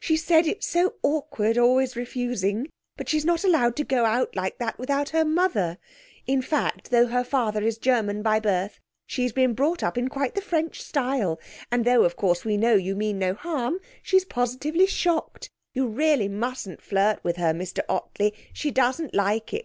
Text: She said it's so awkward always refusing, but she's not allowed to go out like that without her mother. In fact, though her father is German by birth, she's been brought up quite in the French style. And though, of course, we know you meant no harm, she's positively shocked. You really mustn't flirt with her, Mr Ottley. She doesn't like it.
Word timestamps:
She 0.00 0.16
said 0.16 0.46
it's 0.46 0.66
so 0.66 0.94
awkward 1.02 1.58
always 1.58 1.94
refusing, 1.94 2.68
but 2.96 3.06
she's 3.06 3.26
not 3.26 3.44
allowed 3.44 3.76
to 3.76 3.84
go 3.84 4.06
out 4.06 4.34
like 4.34 4.56
that 4.56 4.78
without 4.78 5.10
her 5.10 5.26
mother. 5.26 5.76
In 6.26 6.40
fact, 6.40 6.90
though 6.90 7.08
her 7.08 7.22
father 7.22 7.62
is 7.62 7.76
German 7.76 8.22
by 8.22 8.40
birth, 8.40 8.80
she's 9.06 9.34
been 9.34 9.52
brought 9.52 9.82
up 9.82 9.98
quite 10.08 10.30
in 10.30 10.34
the 10.36 10.40
French 10.40 10.80
style. 10.80 11.38
And 11.70 11.84
though, 11.84 12.02
of 12.04 12.16
course, 12.16 12.46
we 12.46 12.56
know 12.56 12.72
you 12.76 12.96
meant 12.96 13.18
no 13.18 13.34
harm, 13.34 13.78
she's 14.02 14.24
positively 14.24 14.86
shocked. 14.86 15.50
You 15.74 15.88
really 15.88 16.28
mustn't 16.28 16.80
flirt 16.80 17.22
with 17.22 17.36
her, 17.36 17.52
Mr 17.52 17.80
Ottley. 17.86 18.32
She 18.54 18.70
doesn't 18.70 19.14
like 19.14 19.52
it. 19.52 19.62